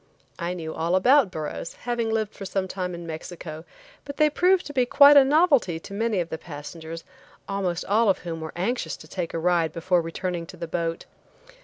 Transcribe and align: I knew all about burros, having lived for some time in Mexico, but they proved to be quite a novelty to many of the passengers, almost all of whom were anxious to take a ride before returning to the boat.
I 0.39 0.55
knew 0.55 0.73
all 0.73 0.95
about 0.95 1.29
burros, 1.29 1.73
having 1.73 2.09
lived 2.09 2.33
for 2.33 2.43
some 2.43 2.67
time 2.67 2.95
in 2.95 3.05
Mexico, 3.05 3.65
but 4.03 4.17
they 4.17 4.31
proved 4.31 4.65
to 4.65 4.73
be 4.73 4.83
quite 4.83 5.15
a 5.15 5.23
novelty 5.23 5.79
to 5.79 5.93
many 5.93 6.19
of 6.19 6.29
the 6.29 6.39
passengers, 6.39 7.03
almost 7.47 7.85
all 7.85 8.09
of 8.09 8.17
whom 8.17 8.41
were 8.41 8.51
anxious 8.55 8.97
to 8.97 9.07
take 9.07 9.31
a 9.31 9.37
ride 9.37 9.71
before 9.71 10.01
returning 10.01 10.47
to 10.47 10.57
the 10.57 10.67
boat. 10.67 11.05